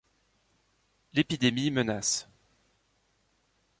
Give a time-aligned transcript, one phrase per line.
[1.13, 2.27] L'épidémie menace.